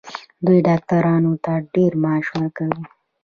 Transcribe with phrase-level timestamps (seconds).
[0.45, 2.83] دوی ډاکټرانو ته ډیر معاش ورکوي.